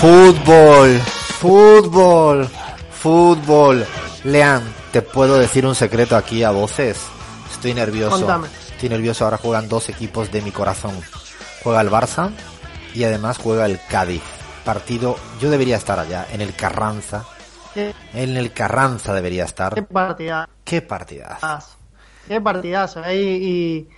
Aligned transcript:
Fútbol, 0.00 0.98
fútbol, 1.00 2.48
fútbol. 2.92 3.86
Lean, 4.24 4.62
te 4.92 5.02
puedo 5.02 5.36
decir 5.38 5.66
un 5.66 5.74
secreto 5.74 6.16
aquí 6.16 6.44
a 6.44 6.50
voces. 6.50 6.98
Estoy 7.50 7.74
nervioso. 7.74 8.18
Contame. 8.18 8.48
Estoy 8.72 8.88
nervioso. 8.90 9.24
Ahora 9.24 9.38
juegan 9.38 9.68
dos 9.68 9.88
equipos 9.88 10.30
de 10.30 10.40
mi 10.42 10.52
corazón. 10.52 10.92
Juega 11.64 11.80
el 11.80 11.90
Barça 11.90 12.30
y 12.94 13.02
además 13.04 13.38
juega 13.38 13.66
el 13.66 13.80
Cádiz. 13.88 14.22
Partido, 14.64 15.16
yo 15.40 15.50
debería 15.50 15.76
estar 15.76 15.98
allá, 15.98 16.26
en 16.32 16.42
el 16.42 16.54
Carranza. 16.54 17.24
Qué, 17.74 17.94
En 18.14 18.36
el 18.36 18.52
Carranza 18.52 19.12
debería 19.14 19.44
qué 19.44 19.48
estar. 19.48 19.86
partidazo. 19.86 20.48
Qué 20.64 20.82
partidazo. 20.82 21.68
Qué 22.28 22.40
partidazo. 22.40 23.04
eh, 23.04 23.16
y, 23.16 23.28
y 23.46 23.88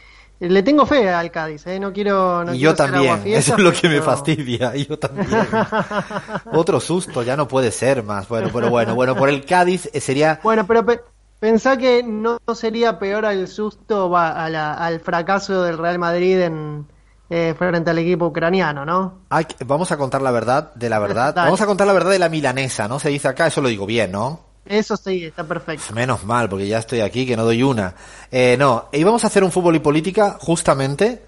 le 0.48 0.62
tengo 0.62 0.86
fe 0.86 1.08
al 1.10 1.30
Cádiz. 1.30 1.66
eh, 1.66 1.78
No 1.78 1.92
quiero. 1.92 2.44
No 2.44 2.54
y 2.54 2.58
yo 2.58 2.74
también, 2.74 3.22
eso 3.26 3.54
es 3.54 3.58
lo 3.60 3.72
que 3.72 3.88
me 3.88 4.00
fastidia, 4.02 4.74
yo 4.74 4.98
también. 4.98 5.28
Otro 6.52 6.80
susto, 6.80 7.22
ya 7.22 7.36
no 7.36 7.46
puede 7.48 7.70
ser 7.70 8.02
más. 8.02 8.28
Bueno, 8.28 8.48
pero 8.52 8.70
bueno, 8.70 8.94
bueno, 8.94 9.14
por 9.16 9.28
el 9.28 9.44
Cádiz 9.44 9.88
eh, 9.92 10.00
sería 10.00 10.40
Bueno, 10.42 10.66
pero 10.66 10.84
pe- 10.84 11.00
pensá 11.38 11.76
que 11.76 12.02
no 12.02 12.38
sería 12.54 12.98
peor 12.98 13.26
al 13.26 13.46
susto 13.48 14.10
va, 14.10 14.30
a 14.44 14.48
la- 14.48 14.74
al 14.74 15.00
fracaso 15.00 15.62
del 15.62 15.78
Real 15.78 15.98
Madrid 15.98 16.40
en, 16.40 16.86
eh, 17.28 17.54
frente 17.56 17.90
al 17.90 17.98
equipo 17.98 18.26
ucraniano, 18.26 18.84
¿no? 18.84 19.20
Que- 19.46 19.64
vamos 19.64 19.92
a 19.92 19.96
contar 19.96 20.22
la 20.22 20.30
verdad 20.30 20.74
de 20.74 20.88
la 20.88 20.98
verdad. 20.98 21.34
Vamos 21.36 21.60
a 21.60 21.66
contar 21.66 21.86
la 21.86 21.92
verdad 21.92 22.10
de 22.10 22.18
la 22.18 22.28
milanesa, 22.28 22.88
¿no? 22.88 22.98
Se 22.98 23.08
dice 23.10 23.28
acá, 23.28 23.46
eso 23.46 23.60
lo 23.60 23.68
digo 23.68 23.86
bien, 23.86 24.10
¿no? 24.12 24.49
Eso 24.70 24.96
sí, 24.96 25.24
está 25.24 25.42
perfecto. 25.42 25.92
Menos 25.92 26.22
mal, 26.22 26.48
porque 26.48 26.68
ya 26.68 26.78
estoy 26.78 27.00
aquí 27.00 27.26
que 27.26 27.36
no 27.36 27.44
doy 27.44 27.60
una. 27.64 27.92
Eh, 28.30 28.54
no, 28.56 28.88
íbamos 28.92 29.24
a 29.24 29.26
hacer 29.26 29.42
un 29.42 29.50
fútbol 29.50 29.74
y 29.74 29.80
política 29.80 30.38
justamente 30.40 31.22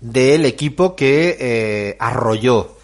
del 0.00 0.46
equipo 0.46 0.96
que 0.96 1.36
eh, 1.38 1.96
arrolló, 2.00 2.74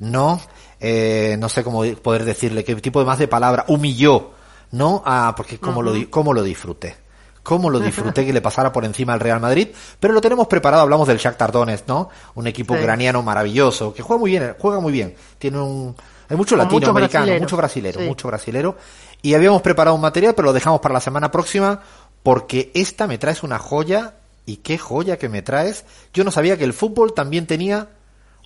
¿no? 0.00 0.38
Eh, 0.80 1.36
no 1.38 1.48
sé 1.48 1.64
cómo 1.64 1.82
poder 2.02 2.26
decirle, 2.26 2.62
qué 2.62 2.74
tipo 2.76 3.00
de 3.00 3.06
más 3.06 3.18
de 3.18 3.26
palabra, 3.26 3.64
humilló, 3.68 4.32
¿no? 4.72 5.02
Ah, 5.06 5.32
porque 5.34 5.58
cómo, 5.58 5.80
lo, 5.80 5.94
cómo 6.10 6.34
lo 6.34 6.42
disfruté. 6.42 6.96
Cómo 7.42 7.70
lo 7.70 7.80
disfruté 7.80 8.26
que 8.26 8.34
le 8.34 8.42
pasara 8.42 8.70
por 8.70 8.84
encima 8.84 9.14
al 9.14 9.20
Real 9.20 9.40
Madrid, 9.40 9.68
pero 9.98 10.12
lo 10.12 10.20
tenemos 10.20 10.46
preparado, 10.46 10.82
hablamos 10.82 11.08
del 11.08 11.16
Shakhtar 11.16 11.52
Donetsk, 11.52 11.88
¿no? 11.88 12.10
Un 12.34 12.46
equipo 12.46 12.74
Sí. 12.74 12.80
ucraniano 12.80 13.22
maravilloso, 13.22 13.94
que 13.94 14.02
juega 14.02 14.20
muy 14.20 14.30
bien, 14.30 14.56
juega 14.58 14.80
muy 14.80 14.92
bien. 14.92 15.14
Tiene 15.38 15.58
un 15.58 15.96
hay 16.28 16.36
mucho 16.36 16.56
latinoamericano, 16.56 17.24
brasileros. 17.24 17.42
mucho 17.42 17.56
brasilero, 17.56 18.00
Sí. 18.00 18.06
mucho 18.06 18.28
brasilero. 18.28 18.76
Y 19.22 19.34
habíamos 19.34 19.62
preparado 19.62 19.94
un 19.94 20.02
material, 20.02 20.34
pero 20.34 20.46
lo 20.46 20.52
dejamos 20.52 20.80
para 20.80 20.94
la 20.94 21.00
semana 21.00 21.30
próxima, 21.30 21.80
porque 22.22 22.70
esta 22.74 23.06
me 23.06 23.18
traes 23.18 23.42
una 23.42 23.58
joya, 23.58 24.14
y 24.46 24.56
qué 24.58 24.78
joya 24.78 25.18
que 25.18 25.28
me 25.28 25.42
traes. 25.42 25.84
Yo 26.12 26.24
no 26.24 26.30
sabía 26.30 26.56
que 26.58 26.64
el 26.64 26.72
fútbol 26.74 27.14
también 27.14 27.46
tenía 27.46 27.88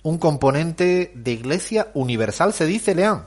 un 0.03 0.17
componente 0.17 1.11
de 1.13 1.31
iglesia 1.31 1.89
universal, 1.93 2.53
se 2.53 2.65
dice, 2.65 2.95
Leán. 2.95 3.25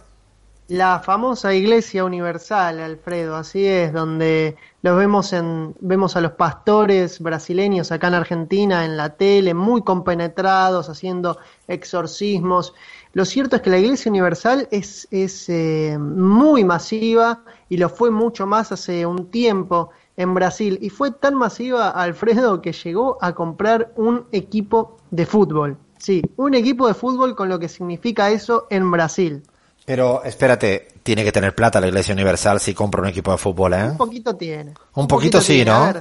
La 0.72 1.00
famosa 1.00 1.52
Iglesia 1.52 2.02
Universal, 2.02 2.80
Alfredo, 2.80 3.36
así 3.36 3.66
es, 3.66 3.92
donde 3.92 4.56
los 4.80 4.96
vemos 4.96 5.34
en 5.34 5.74
vemos 5.80 6.16
a 6.16 6.22
los 6.22 6.32
pastores 6.32 7.20
brasileños 7.20 7.92
acá 7.92 8.08
en 8.08 8.14
Argentina 8.14 8.86
en 8.86 8.96
la 8.96 9.10
tele, 9.10 9.52
muy 9.52 9.82
compenetrados, 9.82 10.88
haciendo 10.88 11.36
exorcismos. 11.68 12.72
Lo 13.12 13.26
cierto 13.26 13.56
es 13.56 13.60
que 13.60 13.68
la 13.68 13.80
Iglesia 13.80 14.08
Universal 14.08 14.66
es, 14.70 15.06
es 15.10 15.46
eh, 15.50 15.98
muy 16.00 16.64
masiva 16.64 17.44
y 17.68 17.76
lo 17.76 17.90
fue 17.90 18.10
mucho 18.10 18.46
más 18.46 18.72
hace 18.72 19.04
un 19.04 19.30
tiempo 19.30 19.90
en 20.16 20.32
Brasil. 20.32 20.78
Y 20.80 20.88
fue 20.88 21.10
tan 21.10 21.34
masiva, 21.34 21.90
Alfredo, 21.90 22.62
que 22.62 22.72
llegó 22.72 23.18
a 23.20 23.34
comprar 23.34 23.92
un 23.96 24.24
equipo 24.32 24.96
de 25.10 25.26
fútbol. 25.26 25.76
Sí, 25.98 26.22
un 26.36 26.54
equipo 26.54 26.88
de 26.88 26.94
fútbol 26.94 27.36
con 27.36 27.50
lo 27.50 27.58
que 27.58 27.68
significa 27.68 28.30
eso 28.30 28.66
en 28.70 28.90
Brasil. 28.90 29.42
Pero 29.84 30.22
espérate, 30.24 30.88
tiene 31.02 31.24
que 31.24 31.32
tener 31.32 31.54
plata 31.54 31.80
la 31.80 31.88
iglesia 31.88 32.14
universal 32.14 32.60
si 32.60 32.74
compra 32.74 33.02
un 33.02 33.08
equipo 33.08 33.32
de 33.32 33.38
fútbol, 33.38 33.74
¿eh? 33.74 33.84
Un 33.84 33.96
poquito 33.96 34.36
tiene. 34.36 34.74
Un 34.94 35.08
poquito 35.08 35.40
sí, 35.40 35.64
¿no? 35.64 35.92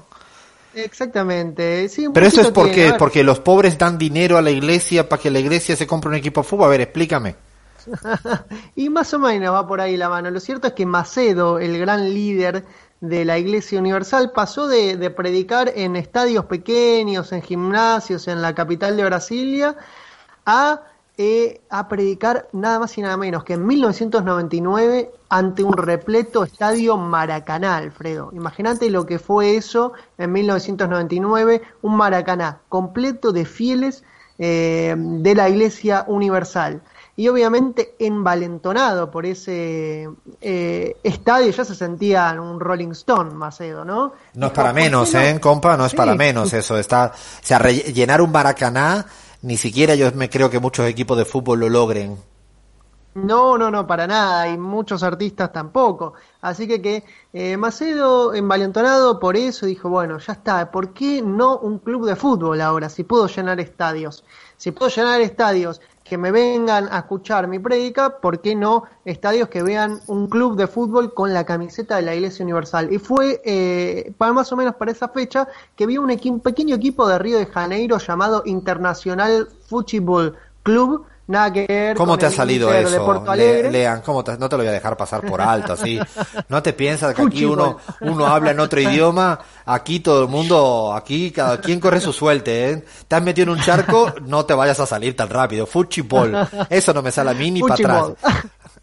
Exactamente. 0.73 1.89
Sí, 1.89 2.07
un 2.07 2.13
Pero 2.13 2.27
eso 2.27 2.41
es 2.41 2.53
tiene, 2.53 2.53
porque, 2.53 2.93
porque 2.97 3.23
los 3.23 3.39
pobres 3.39 3.77
dan 3.77 3.97
dinero 3.97 4.37
a 4.37 4.41
la 4.41 4.51
iglesia 4.51 5.09
para 5.09 5.21
que 5.21 5.31
la 5.31 5.39
iglesia 5.39 5.75
se 5.75 5.87
compre 5.87 6.09
un 6.09 6.15
equipo 6.15 6.41
de 6.41 6.47
fútbol. 6.47 6.65
A 6.67 6.69
ver, 6.69 6.81
explícame. 6.81 7.35
y 8.75 8.89
más 8.89 9.13
o 9.13 9.19
menos 9.19 9.53
va 9.53 9.67
por 9.67 9.81
ahí 9.81 9.97
la 9.97 10.09
mano. 10.09 10.29
Lo 10.29 10.39
cierto 10.39 10.67
es 10.67 10.73
que 10.73 10.85
Macedo, 10.85 11.59
el 11.59 11.77
gran 11.79 12.13
líder 12.13 12.63
de 12.99 13.25
la 13.25 13.39
Iglesia 13.39 13.79
Universal, 13.79 14.31
pasó 14.31 14.67
de, 14.67 14.95
de 14.95 15.09
predicar 15.09 15.73
en 15.75 15.95
estadios 15.95 16.45
pequeños, 16.45 17.31
en 17.31 17.41
gimnasios, 17.41 18.27
en 18.27 18.41
la 18.41 18.53
capital 18.53 18.95
de 18.95 19.05
Brasilia, 19.05 19.75
a, 20.45 20.81
eh, 21.17 21.61
a 21.69 21.87
predicar 21.87 22.47
nada 22.53 22.79
más 22.79 22.97
y 22.97 23.01
nada 23.01 23.17
menos 23.17 23.43
que 23.43 23.53
en 23.53 23.65
1999 23.67 25.11
ante 25.29 25.63
un 25.63 25.73
repleto 25.73 26.43
estadio 26.43 26.97
Maracaná, 26.97 27.77
Alfredo. 27.77 28.31
Imagínate 28.33 28.89
lo 28.89 29.05
que 29.05 29.19
fue 29.19 29.55
eso 29.55 29.93
en 30.17 30.31
1999, 30.31 31.61
un 31.81 31.95
Maracaná 31.95 32.59
completo 32.69 33.31
de 33.31 33.45
fieles 33.45 34.03
eh, 34.39 34.95
de 34.97 35.35
la 35.35 35.49
Iglesia 35.49 36.05
Universal. 36.07 36.81
Y 37.17 37.27
obviamente 37.27 37.93
envalentonado 37.99 39.11
por 39.11 39.25
ese 39.25 40.09
eh, 40.39 40.95
estadio, 41.03 41.51
ya 41.51 41.65
se 41.65 41.75
sentía 41.75 42.35
un 42.41 42.59
Rolling 42.59 42.91
Stone, 42.91 43.31
Macedo, 43.31 43.85
¿no? 43.85 44.13
No 44.33 44.47
es 44.47 44.53
para 44.53 44.69
"¿Por 44.71 44.77
qué 44.77 44.83
menos, 44.85 45.13
no?". 45.13 45.19
¿eh, 45.19 45.39
compa? 45.39 45.77
No 45.77 45.85
es 45.85 45.91
Sí. 45.91 45.97
para 45.97 46.15
menos 46.15 46.51
eso. 46.53 46.77
Está, 46.79 47.11
o 47.13 47.45
sea, 47.45 47.59
re- 47.59 47.75
llenar 47.93 48.21
un 48.21 48.31
Maracaná, 48.31 49.05
ni 49.41 49.57
siquiera 49.57 49.95
yo 49.95 50.11
me 50.13 50.29
creo 50.29 50.49
que 50.49 50.59
muchos 50.59 50.87
equipos 50.87 51.17
de 51.17 51.25
fútbol 51.25 51.59
lo 51.59 51.69
logren. 51.69 52.17
No, 53.13 53.57
no, 53.57 53.69
no, 53.69 53.85
para 53.85 54.07
nada, 54.07 54.47
y 54.47 54.57
muchos 54.57 55.03
artistas 55.03 55.51
tampoco. 55.51 56.13
Así 56.39 56.65
que 56.65 56.81
que 56.81 57.03
eh, 57.33 57.57
Macedo, 57.57 58.33
envalentonado 58.33 59.19
por 59.19 59.35
eso, 59.35 59.65
dijo, 59.65 59.89
bueno, 59.89 60.17
ya 60.19 60.33
está, 60.33 60.71
¿por 60.71 60.93
qué 60.93 61.21
no 61.21 61.57
un 61.57 61.79
club 61.79 62.05
de 62.05 62.15
fútbol 62.15 62.61
ahora? 62.61 62.87
Si 62.87 63.03
puedo 63.03 63.27
llenar 63.27 63.59
estadios, 63.59 64.23
si 64.55 64.71
puedo 64.71 64.89
llenar 64.89 65.19
estadios 65.19 65.81
que 66.11 66.17
me 66.17 66.33
vengan 66.33 66.89
a 66.91 66.97
escuchar 66.97 67.47
mi 67.47 67.57
prédica, 67.57 68.19
¿por 68.19 68.41
qué 68.41 68.53
no 68.53 68.83
estadios 69.05 69.47
que 69.47 69.63
vean 69.63 70.01
un 70.07 70.27
club 70.27 70.57
de 70.57 70.67
fútbol 70.67 71.13
con 71.13 71.33
la 71.33 71.45
camiseta 71.45 71.95
de 71.95 72.01
la 72.01 72.13
Iglesia 72.13 72.43
Universal? 72.43 72.91
Y 72.91 72.99
fue 72.99 73.41
eh, 73.45 74.11
para 74.17 74.33
más 74.33 74.51
o 74.51 74.57
menos 74.57 74.75
para 74.75 74.91
esa 74.91 75.07
fecha 75.07 75.47
que 75.77 75.85
vi 75.85 75.97
un, 75.97 76.09
pequeño 76.41 76.75
equipo 76.75 77.07
de 77.07 77.17
Río 77.17 77.37
de 77.37 77.45
Janeiro 77.45 77.97
llamado 77.97 78.43
Internacional 78.45 79.47
Football 79.67 80.35
Club, 80.63 81.05
nada 81.27 81.51
que 81.53 81.65
ver 81.67 81.95
¿Cómo 81.95 82.13
con 82.13 82.19
te 82.19 82.25
ha 82.25 82.31
salido 82.31 82.69
de 82.69 82.81
eso, 82.81 83.23
Le-. 83.35 83.71
Lean? 83.71 84.01
¿Cómo 84.01 84.23
te- 84.23 84.37
no 84.37 84.49
te 84.49 84.57
lo 84.57 84.63
voy 84.63 84.67
a 84.69 84.71
dejar 84.73 84.97
pasar 84.97 85.21
por 85.21 85.39
alto, 85.41 85.73
así. 85.73 85.99
¿No 86.49 86.61
te 86.61 86.73
piensas 86.73 87.13
que 87.13 87.21
aquí 87.21 87.45
uno, 87.45 87.77
uno 88.01 88.27
habla 88.27 88.51
en 88.51 88.59
otro 88.59 88.81
idioma? 88.81 89.39
Aquí 89.65 89.99
todo 90.01 90.23
el 90.23 90.27
mundo, 90.29 90.93
aquí 90.93 91.31
cada 91.31 91.61
quien 91.61 91.79
corre 91.79 92.01
su 92.01 92.11
suerte, 92.11 92.71
¿eh? 92.71 92.85
Te 93.07 93.15
has 93.15 93.21
metido 93.23 93.43
en 93.51 93.57
un 93.59 93.63
charco, 93.63 94.13
no 94.25 94.45
te 94.45 94.53
vayas 94.53 94.79
a 94.79 94.85
salir 94.85 95.15
tan 95.15 95.29
rápido. 95.29 95.65
Fútbol. 95.65 96.47
Eso 96.69 96.93
no 96.93 97.01
me 97.01 97.11
sale 97.11 97.31
a 97.31 97.33
mí 97.33 97.51
ni 97.51 97.61
para 97.61 97.75
atrás. 97.75 98.33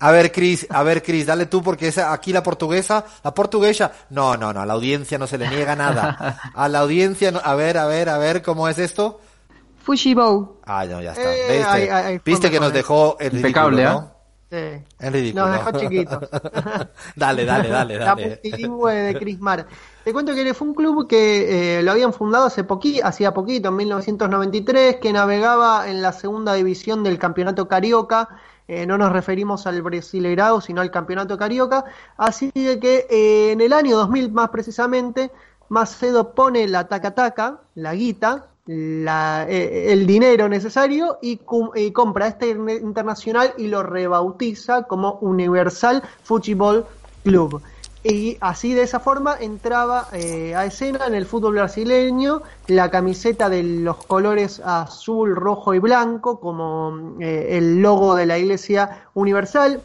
A 0.00 0.12
ver, 0.12 0.30
Cris, 0.30 0.64
a 0.70 0.84
ver, 0.84 1.02
Cris, 1.02 1.26
dale 1.26 1.46
tú 1.46 1.60
porque 1.60 1.88
esa, 1.88 2.12
aquí 2.12 2.32
la 2.32 2.40
portuguesa, 2.44 3.04
la 3.24 3.34
portuguesa, 3.34 3.90
no, 4.10 4.36
no, 4.36 4.52
no, 4.52 4.60
a 4.60 4.66
la 4.66 4.74
audiencia 4.74 5.18
no 5.18 5.26
se 5.26 5.36
le 5.38 5.48
niega 5.48 5.74
nada. 5.74 6.38
A 6.54 6.68
la 6.68 6.78
audiencia, 6.78 7.32
no- 7.32 7.40
a 7.42 7.56
ver, 7.56 7.76
a 7.78 7.86
ver, 7.86 8.08
a 8.08 8.16
ver, 8.16 8.40
¿cómo 8.42 8.68
es 8.68 8.78
esto? 8.78 9.20
Fujibou. 9.88 10.60
Ah, 10.66 10.84
no, 10.84 11.00
ya 11.00 11.12
está. 11.12 11.34
Eh, 11.34 11.56
¿Viste? 11.56 11.64
hay- 11.64 11.82
hay- 11.88 12.04
hay 12.04 12.20
Viste 12.22 12.32
forma 12.48 12.50
que 12.50 12.60
nos 12.60 12.72
dejó 12.74 13.16
ridículo, 13.18 13.38
Impecable, 13.38 13.84
¿no? 13.84 14.00
¿eh? 14.00 14.14
Sí. 14.50 14.84
En 15.06 15.12
ridículo. 15.14 15.46
Nos 15.46 15.52
dejó 15.58 15.78
chiquitos. 15.78 16.18
dale, 17.16 17.44
dale, 17.46 17.68
dale, 17.70 17.98
La 17.98 18.04
dale. 18.04 18.26
multilingüe 18.42 18.94
de 18.94 19.18
Crismar. 19.18 19.66
Te 20.04 20.12
cuento 20.12 20.34
que 20.34 20.52
fue 20.52 20.68
un 20.68 20.74
club 20.74 21.08
que 21.08 21.78
eh, 21.78 21.82
lo 21.82 21.92
habían 21.92 22.12
fundado 22.12 22.44
hace 22.44 22.64
poqui, 22.64 23.00
hacía 23.00 23.32
poquito, 23.32 23.70
en 23.70 23.76
1993, 23.76 24.96
que 24.96 25.10
navegaba 25.12 25.88
en 25.88 26.02
la 26.02 26.12
segunda 26.12 26.52
división 26.52 27.02
del 27.02 27.18
campeonato 27.18 27.66
carioca. 27.66 28.28
Eh, 28.66 28.84
no 28.86 28.98
nos 28.98 29.10
referimos 29.10 29.66
al 29.66 29.80
Brasileirao, 29.80 30.60
sino 30.60 30.82
al 30.82 30.90
campeonato 30.90 31.38
carioca. 31.38 31.86
Así 32.18 32.52
que 32.52 33.06
eh, 33.08 33.52
en 33.52 33.62
el 33.62 33.72
año 33.72 33.96
2000, 33.96 34.30
más 34.32 34.50
precisamente, 34.50 35.30
Macedo 35.70 36.34
pone 36.34 36.66
la 36.68 36.88
taca-taca, 36.88 37.60
la 37.74 37.94
guita, 37.94 38.46
la, 38.68 39.46
eh, 39.48 39.92
el 39.92 40.06
dinero 40.06 40.46
necesario 40.46 41.18
y, 41.22 41.38
compra 41.38 42.26
este 42.28 42.50
in- 42.50 42.68
internacional 42.68 43.54
y 43.56 43.68
lo 43.68 43.82
rebautiza 43.82 44.82
como 44.82 45.14
Universal 45.22 46.02
Football 46.22 46.84
Club. 47.24 47.62
Y 48.04 48.36
así 48.40 48.74
de 48.74 48.82
esa 48.82 49.00
forma 49.00 49.36
entraba 49.40 50.08
eh, 50.12 50.54
a 50.54 50.66
escena 50.66 51.06
en 51.06 51.14
el 51.14 51.24
fútbol 51.24 51.54
brasileño 51.54 52.42
la 52.66 52.90
camiseta 52.90 53.48
de 53.48 53.62
los 53.62 54.04
colores 54.04 54.60
azul, 54.64 55.34
rojo 55.34 55.72
y 55.72 55.78
blanco 55.78 56.38
como 56.38 57.16
eh, 57.20 57.56
el 57.58 57.80
logo 57.80 58.14
de 58.14 58.26
la 58.26 58.38
Iglesia 58.38 59.04
Universal, 59.14 59.80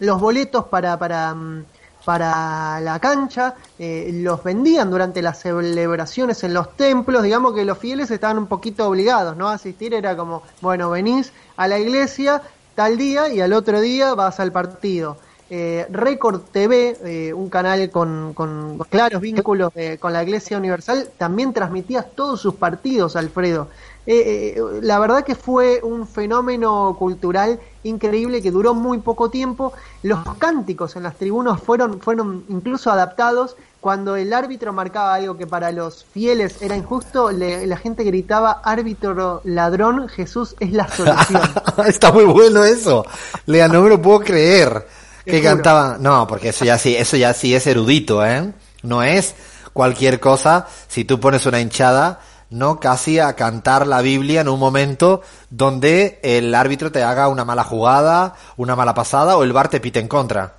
los 0.00 0.20
boletos 0.20 0.64
para, 0.64 0.98
para, 0.98 1.34
mm, 1.34 1.64
para 2.04 2.80
la 2.80 2.98
cancha, 2.98 3.54
eh, 3.78 4.10
los 4.12 4.44
vendían 4.44 4.90
durante 4.90 5.22
las 5.22 5.40
celebraciones 5.40 6.44
en 6.44 6.54
los 6.54 6.76
templos, 6.76 7.22
digamos 7.22 7.54
que 7.54 7.64
los 7.64 7.78
fieles 7.78 8.10
estaban 8.10 8.38
un 8.38 8.46
poquito 8.46 8.88
obligados 8.88 9.36
¿no? 9.36 9.48
a 9.48 9.54
asistir, 9.54 9.94
era 9.94 10.16
como, 10.16 10.42
bueno, 10.60 10.90
venís 10.90 11.32
a 11.56 11.66
la 11.68 11.78
iglesia, 11.78 12.42
tal 12.74 12.98
día 12.98 13.28
y 13.28 13.40
al 13.40 13.52
otro 13.52 13.80
día 13.80 14.14
vas 14.14 14.40
al 14.40 14.52
partido. 14.52 15.16
Eh, 15.50 15.86
Record 15.90 16.40
TV, 16.50 16.96
eh, 17.04 17.32
un 17.34 17.50
canal 17.50 17.90
con, 17.90 18.32
con 18.32 18.78
claros 18.88 19.20
vínculos 19.20 19.72
eh, 19.76 19.98
con 20.00 20.12
la 20.12 20.22
Iglesia 20.22 20.56
Universal, 20.56 21.10
también 21.18 21.52
transmitía 21.52 22.02
todos 22.02 22.40
sus 22.40 22.54
partidos, 22.54 23.14
Alfredo. 23.14 23.68
Eh, 24.06 24.60
la 24.82 24.98
verdad 24.98 25.24
que 25.24 25.34
fue 25.34 25.80
un 25.82 26.06
fenómeno 26.06 26.94
cultural 26.98 27.58
increíble 27.84 28.42
que 28.42 28.50
duró 28.50 28.74
muy 28.74 28.98
poco 28.98 29.30
tiempo. 29.30 29.72
Los 30.02 30.20
cánticos 30.38 30.96
en 30.96 31.04
las 31.04 31.16
tribunas 31.16 31.60
fueron, 31.60 32.00
fueron 32.00 32.44
incluso 32.48 32.90
adaptados. 32.90 33.56
Cuando 33.80 34.16
el 34.16 34.32
árbitro 34.32 34.72
marcaba 34.72 35.14
algo 35.14 35.36
que 35.36 35.46
para 35.46 35.70
los 35.70 36.04
fieles 36.04 36.62
era 36.62 36.74
injusto, 36.74 37.30
la 37.30 37.76
gente 37.76 38.02
gritaba, 38.02 38.62
árbitro 38.64 39.42
ladrón, 39.44 40.08
Jesús 40.08 40.56
es 40.58 40.72
la 40.72 40.88
solución. 40.88 41.42
Está 41.86 42.10
muy 42.10 42.24
bueno 42.24 42.64
eso. 42.64 43.04
Lea, 43.44 43.68
no 43.68 43.82
me 43.82 43.90
lo 43.90 44.00
puedo 44.00 44.20
creer. 44.20 44.86
Que 45.24 45.42
cantaban, 45.42 46.02
no, 46.02 46.26
porque 46.26 46.50
eso 46.50 46.64
ya 46.64 46.76
sí, 46.76 46.96
eso 46.96 47.16
ya 47.16 47.32
sí 47.32 47.54
es 47.54 47.66
erudito, 47.66 48.24
¿eh? 48.24 48.52
No 48.82 49.02
es 49.02 49.34
cualquier 49.72 50.20
cosa. 50.20 50.66
Si 50.88 51.04
tú 51.04 51.20
pones 51.20 51.44
una 51.46 51.60
hinchada, 51.60 52.20
no 52.50 52.80
casi 52.80 53.18
a 53.18 53.34
cantar 53.34 53.86
la 53.86 54.00
Biblia 54.00 54.40
en 54.40 54.48
un 54.48 54.60
momento 54.60 55.22
donde 55.50 56.18
el 56.22 56.54
árbitro 56.54 56.92
te 56.92 57.02
haga 57.02 57.28
una 57.28 57.44
mala 57.44 57.64
jugada, 57.64 58.34
una 58.56 58.76
mala 58.76 58.94
pasada 58.94 59.36
o 59.36 59.42
el 59.42 59.52
bar 59.52 59.68
te 59.68 59.80
pite 59.80 60.00
en 60.00 60.08
contra. 60.08 60.54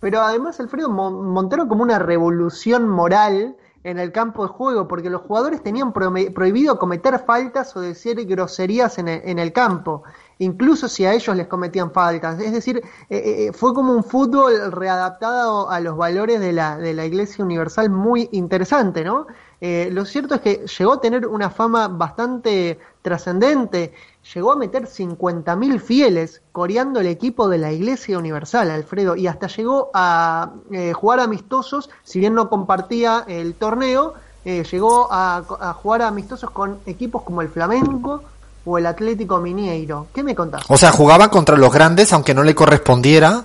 Pero 0.00 0.22
además 0.22 0.60
Alfredo 0.60 0.90
montaron 0.90 1.68
como 1.68 1.82
una 1.82 1.98
revolución 1.98 2.88
moral 2.88 3.56
en 3.86 4.00
el 4.00 4.10
campo 4.10 4.42
de 4.42 4.48
juego, 4.48 4.88
porque 4.88 5.08
los 5.10 5.22
jugadores 5.22 5.62
tenían 5.62 5.92
prohibido 5.92 6.76
cometer 6.76 7.20
faltas 7.24 7.76
o 7.76 7.80
decir 7.80 8.26
groserías 8.26 8.98
en 8.98 9.08
el, 9.08 9.52
campo, 9.52 10.02
incluso 10.38 10.88
si 10.88 11.04
a 11.04 11.14
ellos 11.14 11.36
les 11.36 11.46
cometían 11.46 11.92
faltas. 11.92 12.40
Es 12.40 12.52
decir, 12.52 12.82
eh, 13.08 13.46
eh, 13.48 13.52
fue 13.52 13.72
como 13.74 13.92
un 13.92 14.02
fútbol 14.02 14.72
readaptado 14.72 15.70
a 15.70 15.78
los 15.78 15.96
valores 15.96 16.40
de 16.40 16.52
la, 16.52 16.78
de 16.78 16.94
la 16.94 17.06
Iglesia 17.06 17.44
Universal 17.44 17.88
muy 17.88 18.28
interesante, 18.32 19.04
¿no? 19.04 19.28
Eh, 19.60 19.88
lo 19.90 20.04
cierto 20.04 20.34
es 20.34 20.40
que 20.42 20.66
llegó 20.66 20.94
a 20.94 21.00
tener 21.00 21.26
una 21.26 21.50
fama 21.50 21.88
bastante 21.88 22.78
trascendente, 23.00 23.94
llegó 24.34 24.52
a 24.52 24.56
meter 24.56 24.86
50.000 24.86 25.80
fieles 25.80 26.42
coreando 26.52 27.00
el 27.00 27.06
equipo 27.06 27.48
de 27.48 27.58
la 27.58 27.72
Iglesia 27.72 28.18
Universal, 28.18 28.70
Alfredo, 28.70 29.16
y 29.16 29.26
hasta 29.26 29.46
llegó 29.46 29.90
a 29.94 30.50
eh, 30.70 30.92
jugar 30.92 31.20
amistosos, 31.20 31.88
si 32.02 32.20
bien 32.20 32.34
no 32.34 32.50
compartía 32.50 33.24
el 33.28 33.54
torneo, 33.54 34.14
eh, 34.44 34.62
llegó 34.70 35.08
a, 35.10 35.42
jugar 35.82 36.02
amistosos 36.02 36.50
con 36.50 36.78
equipos 36.86 37.22
como 37.22 37.42
el 37.42 37.48
Flamenco 37.48 38.22
o 38.64 38.78
el 38.78 38.86
Atlético 38.86 39.38
Mineiro. 39.38 40.08
¿Qué 40.14 40.22
me 40.22 40.34
contás? 40.34 40.64
O 40.68 40.76
sea, 40.76 40.92
jugaba 40.92 41.30
contra 41.30 41.56
los 41.56 41.72
grandes, 41.72 42.12
aunque 42.12 42.34
no 42.34 42.44
le 42.44 42.54
correspondiera, 42.54 43.44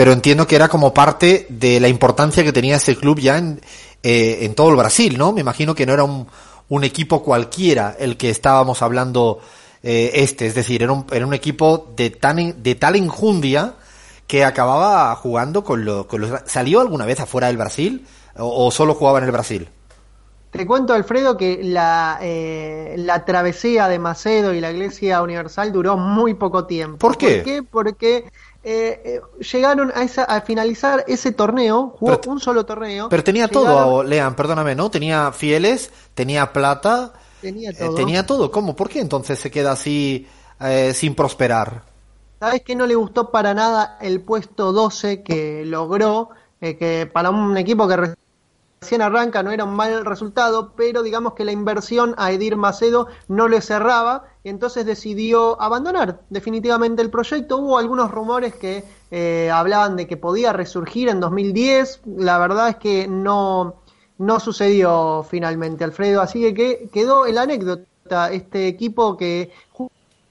pero 0.00 0.14
entiendo 0.14 0.46
que 0.46 0.56
era 0.56 0.68
como 0.68 0.94
parte 0.94 1.44
de 1.50 1.78
la 1.78 1.86
importancia 1.86 2.42
que 2.42 2.54
tenía 2.54 2.76
ese 2.76 2.96
club 2.96 3.20
ya 3.20 3.36
en, 3.36 3.60
eh, 4.02 4.38
en 4.46 4.54
todo 4.54 4.70
el 4.70 4.76
Brasil, 4.76 5.18
¿no? 5.18 5.30
Me 5.30 5.42
imagino 5.42 5.74
que 5.74 5.84
no 5.84 5.92
era 5.92 6.04
un, 6.04 6.26
un 6.70 6.84
equipo 6.84 7.22
cualquiera 7.22 7.94
el 7.98 8.16
que 8.16 8.30
estábamos 8.30 8.80
hablando 8.80 9.40
eh, 9.82 10.12
este, 10.14 10.46
es 10.46 10.54
decir, 10.54 10.82
era 10.82 10.92
un, 10.92 11.04
era 11.12 11.26
un 11.26 11.34
equipo 11.34 11.92
de, 11.96 12.08
tan, 12.08 12.62
de 12.62 12.74
tal 12.76 12.96
enjundia 12.96 13.74
que 14.26 14.42
acababa 14.42 15.14
jugando 15.16 15.62
con, 15.64 15.84
lo, 15.84 16.08
con 16.08 16.22
los... 16.22 16.30
¿Salió 16.46 16.80
alguna 16.80 17.04
vez 17.04 17.20
afuera 17.20 17.48
del 17.48 17.58
Brasil 17.58 18.06
o, 18.38 18.70
solo 18.70 18.94
jugaba 18.94 19.18
en 19.18 19.24
el 19.24 19.32
Brasil? 19.32 19.68
Te 20.50 20.66
cuento, 20.66 20.94
Alfredo, 20.94 21.36
que 21.36 21.60
la, 21.62 22.18
eh, 22.22 22.94
la 22.96 23.26
travesía 23.26 23.86
de 23.86 23.98
Macedo 23.98 24.54
y 24.54 24.60
la 24.60 24.72
Iglesia 24.72 25.20
Universal 25.20 25.72
duró 25.72 25.98
muy 25.98 26.32
poco 26.32 26.64
tiempo. 26.64 26.96
¿Por 26.96 27.18
qué? 27.18 27.36
¿Por 27.36 27.44
qué? 27.44 27.62
Porque 27.62 28.24
eh, 28.62 29.00
eh, 29.04 29.20
llegaron 29.52 29.90
a, 29.94 30.02
esa, 30.02 30.24
a 30.24 30.42
finalizar 30.42 31.04
ese 31.08 31.32
torneo, 31.32 31.94
jugó 31.98 32.20
un 32.26 32.40
solo 32.40 32.66
torneo. 32.66 33.08
Pero 33.08 33.24
tenía 33.24 33.48
todo, 33.48 34.02
Lean, 34.02 34.36
perdóname, 34.36 34.74
¿no? 34.74 34.90
Tenía 34.90 35.32
fieles, 35.32 35.90
tenía 36.14 36.52
plata, 36.52 37.14
tenía 37.40 37.70
eh, 37.70 37.74
todo. 37.74 37.94
tenía 37.94 38.26
todo. 38.26 38.50
¿Cómo? 38.50 38.76
¿Por 38.76 38.90
qué 38.90 39.00
entonces 39.00 39.38
se 39.38 39.50
queda 39.50 39.72
así 39.72 40.26
sin 40.92 41.14
prosperar? 41.14 41.84
¿Sabes 42.38 42.62
que 42.62 42.74
no 42.74 42.86
le 42.86 42.94
gustó 42.94 43.30
para 43.30 43.54
nada 43.54 43.96
el 44.00 44.20
puesto 44.20 44.72
12 44.72 45.22
que 45.22 45.64
logró? 45.64 46.30
que 46.60 47.08
para 47.10 47.30
un 47.30 47.56
equipo 47.56 47.88
que 47.88 48.14
recién 48.82 49.02
arranca 49.02 49.42
no 49.42 49.50
era 49.50 49.64
un 49.64 49.74
mal 49.74 50.06
resultado, 50.06 50.72
pero 50.74 51.02
digamos 51.02 51.34
que 51.34 51.44
la 51.44 51.52
inversión 51.52 52.14
a 52.16 52.32
Edir 52.32 52.56
Macedo 52.56 53.08
no 53.28 53.46
le 53.46 53.60
cerraba, 53.60 54.24
entonces 54.42 54.86
decidió 54.86 55.60
abandonar 55.60 56.22
definitivamente 56.30 57.02
el 57.02 57.10
proyecto. 57.10 57.58
Hubo 57.58 57.76
algunos 57.76 58.10
rumores 58.10 58.54
que 58.54 58.82
eh, 59.10 59.50
hablaban 59.52 59.96
de 59.96 60.06
que 60.06 60.16
podía 60.16 60.54
resurgir 60.54 61.10
en 61.10 61.20
2010, 61.20 62.00
la 62.16 62.38
verdad 62.38 62.70
es 62.70 62.76
que 62.76 63.06
no, 63.06 63.82
no 64.16 64.40
sucedió 64.40 65.26
finalmente, 65.28 65.84
Alfredo, 65.84 66.22
así 66.22 66.54
que 66.54 66.88
quedó 66.90 67.26
el 67.26 67.36
anécdota, 67.36 68.32
este 68.32 68.66
equipo 68.66 69.18
que 69.18 69.52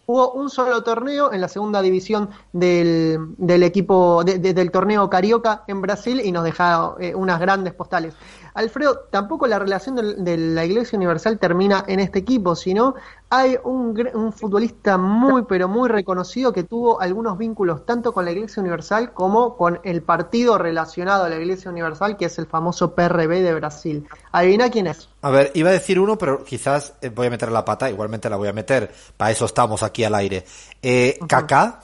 jugó 0.09 0.31
un 0.31 0.49
solo 0.49 0.81
torneo 0.81 1.31
en 1.31 1.39
la 1.39 1.47
segunda 1.47 1.83
división 1.83 2.31
del, 2.51 3.35
del 3.37 3.61
equipo 3.61 4.23
del 4.23 4.71
torneo 4.71 5.07
Carioca 5.07 5.63
en 5.67 5.83
Brasil 5.83 6.19
y 6.25 6.31
nos 6.31 6.43
deja 6.43 6.95
eh, 6.99 7.13
unas 7.13 7.39
grandes 7.39 7.75
postales. 7.75 8.15
Alfredo, 8.53 9.07
tampoco 9.09 9.47
la 9.47 9.59
relación 9.59 9.95
de, 9.95 10.37
la 10.37 10.65
Iglesia 10.65 10.97
Universal 10.97 11.39
termina 11.39 11.83
en 11.87 11.99
este 11.99 12.19
equipo, 12.19 12.55
sino 12.55 12.95
hay 13.29 13.57
un, 13.63 14.33
futbolista 14.33 14.97
muy, 14.97 15.43
pero 15.43 15.67
muy 15.67 15.89
reconocido 15.89 16.51
que 16.51 16.63
tuvo 16.63 16.99
algunos 16.99 17.37
vínculos 17.37 17.85
tanto 17.85 18.13
con 18.13 18.25
la 18.25 18.31
Iglesia 18.31 18.61
Universal 18.61 19.13
como 19.13 19.55
con 19.55 19.79
el 19.83 20.01
partido 20.01 20.57
relacionado 20.57 21.25
a 21.25 21.29
la 21.29 21.37
Iglesia 21.37 21.69
Universal, 21.71 22.17
que 22.17 22.25
es 22.25 22.39
el 22.39 22.47
famoso 22.47 22.95
PRB 22.95 23.41
de 23.41 23.53
Brasil. 23.53 24.07
Adivina 24.31 24.69
quién 24.69 24.87
es. 24.87 25.09
A 25.21 25.29
ver, 25.29 25.51
iba 25.53 25.69
a 25.69 25.73
decir 25.73 25.99
uno, 25.99 26.17
pero 26.17 26.43
quizás 26.43 26.93
eh, 27.01 27.09
voy 27.09 27.27
a 27.27 27.29
meter 27.29 27.51
la 27.51 27.65
pata, 27.65 27.89
igualmente 27.89 28.29
la 28.29 28.37
voy 28.37 28.47
a 28.47 28.53
meter, 28.53 28.91
para 29.17 29.31
eso 29.31 29.45
estamos 29.45 29.83
aquí 29.83 30.03
al 30.03 30.15
aire. 30.15 30.45
Eh, 30.81 31.19
¿Kaká? 31.27 31.81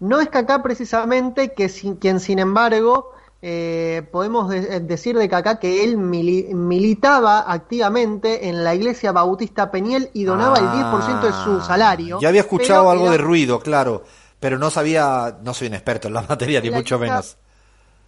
No 0.00 0.20
es 0.20 0.28
Kaká 0.28 0.62
precisamente, 0.62 1.52
que 1.54 1.68
sin, 1.68 1.96
quien 1.96 2.20
sin 2.20 2.38
embargo 2.38 3.12
eh, 3.40 4.02
podemos 4.10 4.52
eh, 4.52 4.80
decir 4.80 5.16
de 5.16 5.28
Kaká 5.28 5.60
que 5.60 5.84
él 5.84 5.96
militaba 5.96 7.50
activamente 7.52 8.48
en 8.48 8.64
la 8.64 8.74
iglesia 8.74 9.12
bautista 9.12 9.70
Peñel 9.70 10.10
y 10.12 10.24
donaba 10.24 10.58
el 10.58 10.64
10% 10.64 11.20
de 11.22 11.32
su 11.32 11.60
ah, 11.60 11.64
salario. 11.64 12.18
Ya 12.20 12.28
había 12.28 12.40
escuchado 12.40 12.90
algo 12.90 13.10
de 13.10 13.18
ruido, 13.18 13.60
claro, 13.60 14.02
pero 14.40 14.58
no 14.58 14.70
sabía, 14.70 15.38
no 15.42 15.54
soy 15.54 15.68
un 15.68 15.74
experto 15.74 16.08
en 16.08 16.14
la 16.14 16.22
materia, 16.28 16.60
ni 16.60 16.70
mucho 16.70 16.98
menos. 16.98 17.36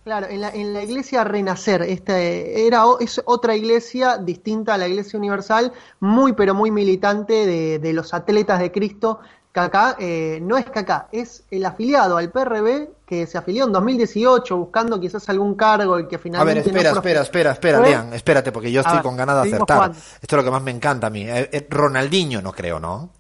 Claro, 0.03 0.27
en 0.29 0.41
la, 0.41 0.49
en 0.49 0.73
la 0.73 0.83
iglesia 0.83 1.23
Renacer, 1.25 1.83
este, 1.83 2.67
era, 2.67 2.85
es 2.99 3.21
otra 3.27 3.55
iglesia 3.55 4.17
distinta 4.17 4.75
a 4.75 4.79
la 4.79 4.89
iglesia 4.89 5.19
universal, 5.19 5.73
muy 6.01 6.33
pero 6.33 6.55
muy 6.55 6.71
militante 6.71 7.47
de, 7.47 7.79
de 7.79 7.93
los 7.93 8.15
atletas 8.15 8.61
de 8.61 8.73
Cristo 8.73 9.21
Kaká 9.53 9.97
eh, 9.99 10.39
no 10.41 10.57
es 10.57 10.67
Kaká, 10.67 11.09
es 11.11 11.43
el 11.51 11.67
afiliado 11.67 12.17
al 12.17 12.31
PRB 12.31 12.91
que 13.05 13.27
se 13.27 13.37
afilió 13.37 13.65
en 13.65 13.73
2018 13.73 14.57
buscando 14.57 15.01
quizás 15.01 15.29
algún 15.29 15.57
cargo 15.57 15.99
y 15.99 16.07
que 16.07 16.19
finalmente. 16.19 16.61
A 16.61 16.63
ver, 16.63 16.77
espera, 16.77 16.91
espera, 16.93 17.23
espera, 17.23 17.53
espera, 17.53 17.81
Lean, 17.81 18.13
espérate, 18.13 18.53
porque 18.53 18.71
yo 18.71 18.83
estoy 18.83 19.01
con 19.01 19.17
ganas 19.17 19.43
de 19.43 19.49
acertar. 19.49 19.91
Esto 19.91 20.37
es 20.37 20.39
lo 20.39 20.45
que 20.45 20.51
más 20.51 20.63
me 20.63 20.71
encanta 20.71 21.09
a 21.09 21.11
mí. 21.11 21.29
Eh, 21.29 21.51
eh, 21.53 21.67
Ronaldinho, 21.69 22.41
no 22.41 22.53
creo, 22.53 22.79
¿no? 22.79 23.11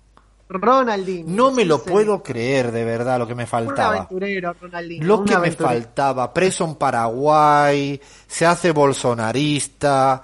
Ronaldinho. 0.49 1.27
No 1.29 1.51
me 1.51 1.65
lo 1.65 1.83
puedo 1.83 2.23
creer, 2.23 2.71
de 2.71 2.85
verdad, 2.85 3.19
lo 3.19 3.27
que 3.27 3.35
me 3.35 3.47
faltaba. 3.47 3.91
Un 3.91 3.97
aventurero, 3.97 4.55
Ronaldinho. 4.61 5.07
Lo 5.07 5.25
que 5.25 5.39
me 5.39 5.51
faltaba. 5.51 6.33
Preso 6.33 6.65
en 6.65 6.77
Paraguay, 6.77 8.01
se 8.29 8.47
hace 8.47 8.71
bolsonarista 8.71 10.23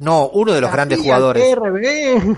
no, 0.00 0.28
uno 0.28 0.52
de 0.52 0.60
los 0.60 0.70
grandes 0.70 1.00
jugadores. 1.00 1.42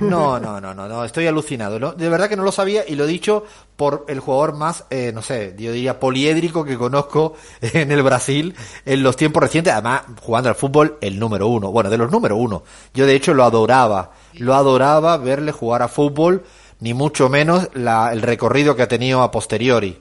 No, 0.00 0.40
no, 0.40 0.61
no, 0.61 0.75
no, 0.75 0.88
no, 0.88 1.05
estoy 1.05 1.26
alucinado. 1.26 1.93
De 1.93 2.09
verdad 2.09 2.29
que 2.29 2.37
no 2.37 2.43
lo 2.43 2.52
sabía 2.52 2.85
y 2.87 2.95
lo 2.95 3.05
he 3.05 3.07
dicho 3.07 3.45
por 3.76 4.07
el 4.09 4.21
jugador 4.21 4.55
más, 4.57 4.85
eh, 4.88 5.12
no 5.14 5.21
sé, 5.21 5.55
yo 5.59 5.73
diría 5.73 6.00
poliédrico 6.00 6.64
que 6.64 6.79
conozco 6.79 7.35
en 7.61 7.93
el 7.93 8.02
Brasil 8.02 8.55
en 8.87 9.02
los 9.02 9.17
tiempos 9.17 9.43
recientes. 9.43 9.73
Además, 9.75 10.02
jugando 10.23 10.49
al 10.49 10.55
fútbol, 10.55 10.97
el 11.02 11.19
número 11.19 11.49
uno. 11.49 11.71
Bueno, 11.71 11.90
de 11.90 11.99
los 11.99 12.11
número 12.11 12.37
uno. 12.37 12.62
Yo 12.95 13.07
de 13.07 13.14
hecho 13.14 13.35
lo 13.35 13.45
adoraba. 13.45 14.12
Lo 14.35 14.55
adoraba 14.55 15.19
verle 15.19 15.52
jugar 15.52 15.83
a 15.83 15.88
fútbol, 15.88 16.45
ni 16.79 16.95
mucho 16.95 17.29
menos 17.29 17.69
la, 17.75 18.12
el 18.12 18.23
recorrido 18.23 18.75
que 18.75 18.83
ha 18.83 18.88
tenido 18.88 19.23
a 19.23 19.31
posteriori. 19.31 19.99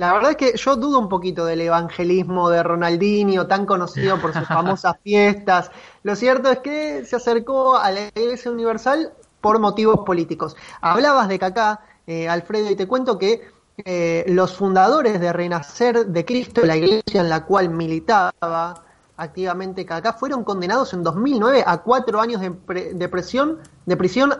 La 0.00 0.14
verdad 0.14 0.30
es 0.30 0.36
que 0.38 0.56
yo 0.56 0.76
dudo 0.76 0.98
un 0.98 1.10
poquito 1.10 1.44
del 1.44 1.60
evangelismo 1.60 2.48
de 2.48 2.62
Ronaldinho, 2.62 3.46
tan 3.46 3.66
conocido 3.66 4.18
por 4.18 4.32
sus 4.32 4.48
famosas 4.48 4.96
fiestas. 5.04 5.70
Lo 6.04 6.16
cierto 6.16 6.50
es 6.50 6.60
que 6.60 7.04
se 7.04 7.16
acercó 7.16 7.76
a 7.76 7.90
la 7.90 8.08
Iglesia 8.14 8.50
Universal 8.50 9.12
por 9.42 9.58
motivos 9.58 10.00
políticos. 10.06 10.56
Hablabas 10.80 11.28
de 11.28 11.38
Kaká, 11.38 11.80
eh, 12.06 12.30
Alfredo, 12.30 12.70
y 12.70 12.76
te 12.76 12.88
cuento 12.88 13.18
que 13.18 13.42
eh, 13.84 14.24
los 14.28 14.56
fundadores 14.56 15.20
de 15.20 15.34
Renacer 15.34 16.06
de 16.06 16.24
Cristo, 16.24 16.64
la 16.64 16.78
iglesia 16.78 17.20
en 17.20 17.28
la 17.28 17.44
cual 17.44 17.68
militaba 17.68 18.82
activamente 19.18 19.84
Kaká, 19.84 20.14
fueron 20.14 20.44
condenados 20.44 20.94
en 20.94 21.02
2009 21.02 21.62
a 21.66 21.76
cuatro 21.82 22.22
años 22.22 22.40
de, 22.40 22.94
de 22.94 23.08
prisión, 23.10 23.58
de 23.84 23.98
prisión. 23.98 24.32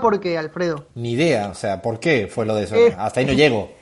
¿por 0.00 0.20
qué, 0.20 0.38
Alfredo? 0.38 0.86
Ni 0.94 1.14
idea, 1.14 1.48
o 1.48 1.54
sea, 1.56 1.82
¿por 1.82 1.98
qué 1.98 2.30
fue 2.32 2.46
lo 2.46 2.54
de 2.54 2.62
eso? 2.62 2.76
Hasta 2.96 3.18
ahí 3.18 3.26
no 3.26 3.32
llego. 3.32 3.79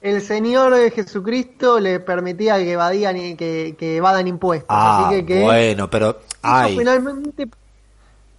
El 0.00 0.22
Señor 0.22 0.74
de 0.74 0.90
Jesucristo 0.90 1.80
le 1.80 2.00
permitía 2.00 2.56
que 2.58 2.72
evadían 2.72 3.16
que, 3.36 3.74
que 3.78 3.96
evadan 3.96 4.28
impuestos. 4.28 4.68
Ah, 4.70 5.08
así 5.08 5.24
que, 5.24 5.42
bueno, 5.42 5.90
pero 5.90 6.18
ay. 6.42 6.76
finalmente 6.76 7.48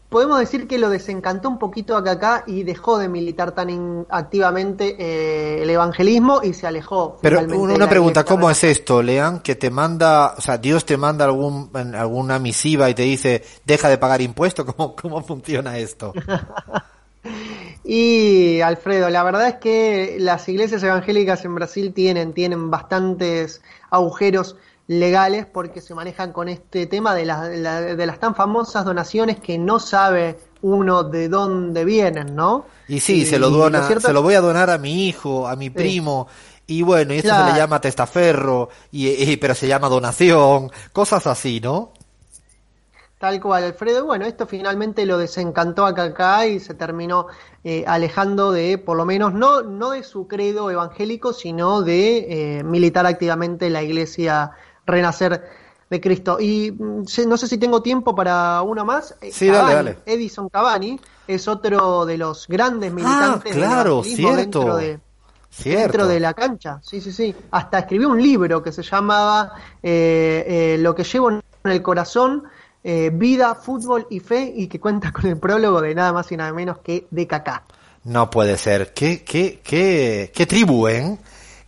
podemos 0.10 0.40
decir 0.40 0.68
que 0.68 0.78
lo 0.80 0.90
desencantó 0.90 1.50
un 1.50 1.60
poquito 1.60 1.96
a 1.96 2.04
Kaká 2.04 2.44
y 2.48 2.64
dejó 2.64 2.98
de 2.98 3.08
militar 3.08 3.52
tan 3.54 4.06
activamente 4.10 4.96
eh, 5.00 5.62
el 5.62 5.70
evangelismo 5.70 6.42
y 6.44 6.54
se 6.54 6.66
alejó. 6.68 7.18
Pero 7.22 7.42
una 7.42 7.88
pregunta, 7.88 8.24
¿cómo 8.24 8.50
es 8.50 8.64
esto, 8.64 9.04
Lean? 9.04 9.40
Que 9.40 9.56
te 9.56 9.70
manda, 9.70 10.34
o 10.38 10.42
sea, 10.42 10.58
Dios 10.58 10.86
te 10.86 10.98
manda 10.98 11.26
algún, 11.26 11.70
alguna 11.96 12.40
misiva 12.40 12.90
y 12.90 12.96
te 12.96 13.04
dice, 13.04 13.44
deja 13.66 13.88
de 13.90 13.98
pagar 13.98 14.22
impuestos, 14.22 14.66
¿cómo, 14.74 14.96
cómo 14.96 15.24
funciona 15.24 15.78
esto? 15.78 16.14
y 17.84 18.39
Alfredo, 18.62 19.10
la 19.10 19.24
verdad 19.24 19.48
es 19.48 19.56
que 19.56 20.18
las 20.20 20.48
iglesias 20.50 20.84
evangélicas 20.84 21.44
en 21.46 21.56
Brasil 21.56 21.94
tienen, 21.94 22.34
tienen 22.34 22.70
bastantes 22.70 23.62
agujeros 23.90 24.56
legales 24.88 25.46
porque 25.46 25.82
se 25.82 25.94
manejan 25.94 26.34
con 26.34 26.50
este 26.50 26.88
tema 26.88 27.14
de, 27.14 27.26
de, 27.26 28.06
las 28.08 28.20
tan 28.20 28.34
famosas 28.34 28.84
donaciones 28.86 29.40
que 29.40 29.58
no 29.58 29.80
sabe 29.80 30.40
uno 30.64 31.04
de 31.04 31.30
dónde 31.30 31.86
vienen, 31.86 32.36
¿no? 32.36 32.66
Y 32.88 33.00
sí, 33.00 33.26
se 33.26 33.38
lo 33.38 33.52
dona, 33.52 33.88
se 34.00 34.14
lo 34.14 34.24
voy 34.24 34.34
a 34.34 34.42
donar 34.42 34.72
a 34.72 34.80
mi 34.80 35.08
hijo, 35.08 35.48
a 35.48 35.56
mi 35.56 35.70
primo, 35.70 36.28
y 36.66 36.82
bueno, 36.82 37.14
y 37.14 37.18
esto 37.18 37.36
se 37.36 37.52
le 37.52 37.58
llama 37.58 37.80
testaferro, 37.80 38.70
y, 38.92 39.38
pero 39.38 39.54
se 39.54 39.68
llama 39.68 39.90
donación, 39.90 40.72
cosas 40.92 41.28
así, 41.28 41.60
¿no? 41.60 41.94
Tal 43.20 43.42
cual, 43.42 43.66
Alfredo. 43.66 44.06
Bueno, 44.06 44.26
esto 44.26 44.48
finalmente 44.48 45.06
lo 45.06 45.18
desencantó 45.18 45.86
a 45.86 45.94
Kaká 45.94 46.48
y 46.48 46.60
se 46.62 46.74
terminó 46.74 47.28
eh, 47.66 47.84
alejando 47.86 48.54
de, 48.54 48.78
por 48.78 48.96
lo 48.96 49.06
menos, 49.06 49.34
no, 49.34 49.62
no 49.62 49.92
de 49.92 50.04
su 50.04 50.26
credo 50.28 50.72
evangélico, 50.72 51.34
sino 51.34 51.82
de 51.82 52.60
eh, 52.60 52.64
militar 52.64 53.06
activamente 53.06 53.70
la 53.70 53.84
iglesia 53.84 54.52
renacer 54.86 55.44
de 55.90 56.02
Cristo. 56.02 56.38
Y 56.40 56.72
mm, 56.72 57.04
no 57.28 57.38
sé 57.38 57.48
si 57.48 57.58
tengo 57.58 57.82
tiempo 57.82 58.16
para 58.16 58.62
uno 58.62 58.86
más. 58.86 59.16
Eh, 59.22 59.32
sí, 59.34 59.48
dale, 59.48 59.74
dale. 59.74 59.98
Edison 60.06 60.48
Cavani 60.48 60.98
es 61.28 61.48
otro 61.50 62.06
de 62.06 62.18
los 62.18 62.48
grandes 62.48 62.92
ah, 62.92 62.96
militantes 62.96 63.54
claro, 63.54 64.04
cierto. 64.04 64.36
dentro 64.36 64.76
de 64.78 65.00
dentro 65.64 66.08
de 66.08 66.20
la 66.20 66.34
cancha. 66.34 66.80
Sí, 66.84 67.02
sí, 67.02 67.12
sí. 67.12 67.36
Hasta 67.52 67.80
escribió 67.80 68.10
un 68.10 68.22
libro 68.22 68.62
que 68.64 68.72
se 68.72 68.84
llamaba 68.84 69.52
eh, 69.82 70.46
eh, 70.48 70.78
Lo 70.80 70.96
que 70.96 71.04
llevo 71.04 71.32
en 71.32 71.42
el 71.64 71.82
corazón. 71.82 72.44
Vida, 72.84 73.56
fútbol 73.56 74.08
y 74.10 74.20
fe 74.20 74.54
y 74.56 74.68
que 74.68 74.80
cuenta 74.80 75.12
con 75.12 75.26
el 75.28 75.38
prólogo 75.38 75.82
de 75.82 75.94
nada 75.94 76.14
más 76.14 76.32
y 76.32 76.38
nada 76.38 76.54
menos 76.54 76.80
que 76.80 77.08
de 77.12 77.28
Kaká. 77.28 77.64
No 78.04 78.30
puede 78.30 78.58
ser. 78.58 78.94
¿Qué, 78.94 79.24
qué, 79.24 79.60
qué, 79.64 80.32
qué 80.34 80.46
tribu, 80.46 80.88
eh? 80.88 81.18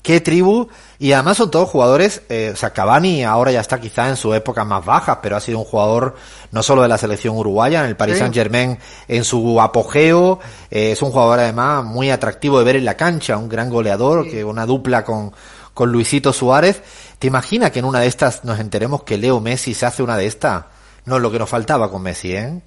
qué 0.01 0.21
tribu. 0.21 0.67
Y 0.99 1.13
además 1.13 1.37
son 1.37 1.51
todos 1.51 1.69
jugadores, 1.69 2.21
eh, 2.29 2.51
o 2.53 2.55
sea, 2.55 2.71
Cavani 2.71 3.23
ahora 3.23 3.51
ya 3.51 3.59
está 3.59 3.79
quizá 3.79 4.09
en 4.09 4.15
su 4.15 4.33
época 4.33 4.63
más 4.65 4.85
baja, 4.85 5.21
pero 5.21 5.35
ha 5.35 5.39
sido 5.39 5.59
un 5.59 5.65
jugador 5.65 6.15
no 6.51 6.63
solo 6.63 6.81
de 6.81 6.87
la 6.87 6.97
selección 6.97 7.37
uruguaya, 7.37 7.81
en 7.81 7.87
el 7.87 7.95
Paris 7.95 8.19
Saint 8.19 8.33
Germain 8.33 8.77
en 9.07 9.23
su 9.23 9.59
apogeo, 9.59 10.39
eh, 10.69 10.91
es 10.91 11.01
un 11.01 11.11
jugador 11.11 11.39
además 11.39 11.83
muy 11.83 12.11
atractivo 12.11 12.59
de 12.59 12.65
ver 12.65 12.75
en 12.75 12.85
la 12.85 12.95
cancha, 12.95 13.37
un 13.37 13.49
gran 13.49 13.69
goleador, 13.69 14.29
que 14.29 14.43
una 14.43 14.65
dupla 14.65 15.03
con, 15.03 15.31
con 15.73 15.91
Luisito 15.91 16.33
Suárez. 16.33 16.81
¿Te 17.17 17.27
imaginas 17.27 17.71
que 17.71 17.79
en 17.79 17.85
una 17.85 17.99
de 17.99 18.07
estas 18.07 18.43
nos 18.43 18.59
enteremos 18.59 19.03
que 19.03 19.17
Leo 19.17 19.39
Messi 19.39 19.73
se 19.73 19.85
hace 19.85 20.03
una 20.03 20.17
de 20.17 20.27
estas? 20.27 20.65
No 21.05 21.15
es 21.17 21.21
lo 21.21 21.31
que 21.31 21.39
nos 21.39 21.49
faltaba 21.49 21.89
con 21.89 22.03
Messi, 22.03 22.35
¿eh? 22.35 22.61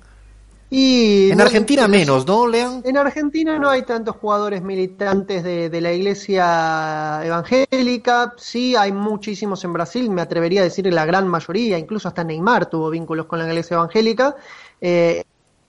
en 0.77 1.41
Argentina 1.41 1.87
menos, 1.87 2.27
¿no, 2.27 2.47
Lean? 2.47 2.83
En 2.85 2.97
Argentina 2.97 3.59
no 3.59 3.69
hay 3.69 3.83
tantos 3.83 4.17
jugadores 4.17 4.63
militantes 4.63 5.45
de, 5.45 5.81
la 5.81 5.93
iglesia 5.93 7.21
evangélica. 7.25 8.35
Sí, 8.37 8.75
hay 8.75 8.91
muchísimos 8.91 9.63
en 9.65 9.73
Brasil, 9.73 10.11
me 10.11 10.23
atrevería 10.23 10.63
a 10.63 10.65
decir 10.65 10.93
la 10.93 11.07
gran 11.07 11.29
mayoría, 11.29 11.79
incluso 11.79 12.09
hasta 12.09 12.25
Neymar 12.25 12.67
tuvo 12.67 12.91
vínculos 12.91 13.27
con 13.27 13.39
la 13.39 13.47
iglesia 13.47 13.75
evangélica. 13.75 14.35
Eh, 14.81 15.25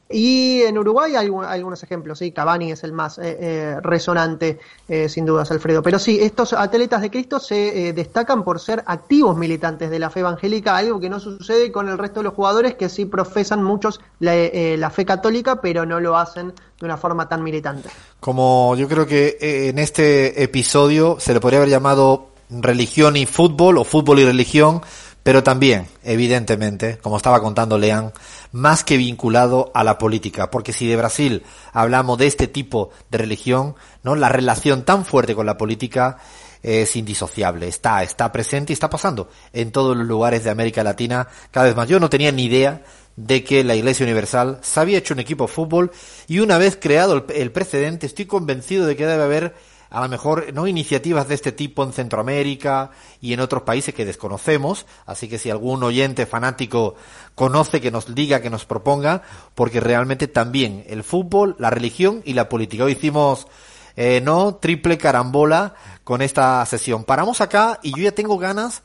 y 0.08 0.62
en 0.62 0.78
Uruguay 0.78 1.16
hay 1.16 1.28
algunos 1.28 1.82
ejemplos, 1.82 2.20
sí, 2.20 2.32
Cavani 2.32 2.72
es 2.72 2.84
el 2.84 2.94
más 2.94 3.18
eh, 3.18 3.38
eh, 3.40 3.78
resonante, 3.82 4.60
eh, 4.88 5.10
sin 5.10 5.26
dudas, 5.26 5.50
Alfredo. 5.50 5.82
Pero 5.82 5.98
sí, 5.98 6.20
estos 6.22 6.54
atletas 6.54 7.02
de 7.02 7.10
Cristo 7.10 7.40
se 7.40 7.92
destacan 7.92 8.44
por 8.44 8.60
ser 8.60 8.84
activos 8.86 9.36
militantes 9.36 9.90
de 9.90 9.98
la 9.98 10.12
fe 10.12 10.20
evangélica, 10.20 10.78
algo 10.78 11.00
que 11.00 11.10
no 11.10 11.20
sucede 11.20 11.72
con 11.72 11.90
el 11.90 11.98
resto 11.98 12.20
de 12.20 12.26
los 12.26 12.34
jugadores 12.36 12.76
que 12.76 12.88
sí 12.88 13.06
profesan 13.06 13.64
muchos 13.64 14.00
la, 14.20 14.90
fe 14.92 15.06
católica, 15.06 15.60
pero 15.60 15.88
no 15.88 16.00
lo 16.00 16.16
hacen 16.16 16.54
de 16.80 16.86
una 16.86 16.98
forma 16.98 17.28
tan 17.28 17.42
militante. 17.42 17.90
Como 18.20 18.76
yo 18.76 18.88
creo 18.88 19.08
que 19.08 19.38
en 19.40 19.80
este 19.80 20.44
episodio 20.44 21.18
se 21.20 21.34
le 21.34 21.40
podría 21.40 21.60
haber 21.60 21.70
llamado 21.70 22.28
religión 22.50 23.18
y 23.18 23.26
fútbol 23.26 23.80
o 23.80 23.84
fútbol 23.84 24.20
y 24.20 24.26
religión, 24.26 24.82
pero 25.26 25.42
también, 25.42 25.88
evidentemente, 26.04 27.00
como 27.00 27.18
estaba 27.18 27.42
contando 27.42 27.80
Lean, 27.80 28.14
más 28.52 28.84
que 28.84 28.96
vinculado 28.96 29.72
a 29.74 29.84
la 29.84 29.98
política, 29.98 30.52
porque 30.52 30.72
si 30.72 30.88
de 30.88 30.98
Brasil 30.98 31.42
hablamos 31.74 32.20
de 32.20 32.28
este 32.28 32.48
tipo 32.48 32.92
de 33.10 33.18
religión, 33.18 33.74
¿no? 34.04 34.14
La 34.14 34.30
relación 34.30 34.86
tan 34.86 35.04
fuerte 35.04 35.34
con 35.34 35.48
la 35.48 35.58
política 35.58 36.20
es 36.62 36.96
indisociable, 36.96 37.68
está, 37.68 38.04
está 38.04 38.32
presente 38.32 38.72
y 38.72 38.76
está 38.76 38.88
pasando 38.88 39.28
en 39.52 39.72
todos 39.72 39.98
los 39.98 40.06
lugares 40.06 40.44
de 40.44 40.52
América 40.52 40.84
Latina 40.84 41.28
cada 41.50 41.66
vez 41.66 41.76
más. 41.76 41.90
Yo 41.90 42.00
no 42.00 42.12
tenía 42.12 42.32
ni 42.32 42.44
idea 42.44 42.84
de 43.16 43.44
que 43.44 43.64
la 43.64 43.76
Iglesia 43.76 44.04
Universal 44.04 44.60
se 44.62 44.80
había 44.80 45.00
hecho 45.00 45.16
un 45.16 45.22
equipo 45.22 45.48
de 45.48 45.54
fútbol 45.54 45.92
y 46.28 46.38
una 46.38 46.60
vez 46.60 46.78
creado 46.80 47.16
el, 47.16 47.24
el 47.36 47.52
precedente, 47.52 48.06
estoy 48.06 48.28
convencido 48.28 48.86
de 48.86 48.96
que 48.96 49.08
debe 49.08 49.24
haber 49.24 49.56
a 49.90 50.02
lo 50.02 50.10
mejor 50.10 50.54
no 50.54 50.68
iniciativas 50.68 51.28
de 51.28 51.36
este 51.36 51.52
tipo 51.52 51.84
en 51.84 51.94
Centroamérica 51.94 52.92
y 53.22 53.34
en 53.34 53.40
otros 53.40 53.64
países 53.64 53.94
que 53.94 54.06
desconocemos, 54.06 54.86
así 55.06 55.28
que 55.28 55.38
si 55.38 55.50
algún 55.50 55.84
oyente 55.84 56.26
fanático 56.26 56.96
conoce 57.36 57.82
que 57.82 57.92
nos 57.92 58.14
diga, 58.14 58.42
que 58.42 58.50
nos 58.50 58.66
proponga, 58.66 59.22
porque 59.54 59.80
realmente 59.80 60.28
también 60.28 60.84
el 60.88 61.04
fútbol, 61.04 61.56
la 61.60 61.70
religión 61.70 62.22
y 62.26 62.34
la 62.34 62.50
política. 62.50 62.86
Hoy 62.86 62.94
hicimos 62.94 63.48
eh, 63.96 64.22
no 64.22 64.56
triple 64.56 64.98
carambola 64.98 65.76
con 66.04 66.22
esta 66.22 66.66
sesión. 66.66 67.04
Paramos 67.04 67.42
acá 67.42 67.80
y 67.82 67.92
yo 67.92 68.04
ya 68.04 68.12
tengo 68.12 68.38
ganas 68.38 68.84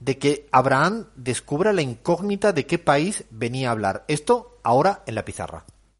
de 0.00 0.18
que 0.18 0.48
Abraham 0.50 1.06
descubra 1.14 1.72
la 1.72 1.82
incógnita 1.82 2.52
de 2.52 2.66
qué 2.66 2.78
país 2.78 3.24
venía 3.30 3.68
a 3.68 3.72
hablar. 3.72 4.04
Esto 4.08 4.58
ahora 4.62 5.02
en 5.06 5.14
la 5.14 5.24
pizarra. 5.24 5.64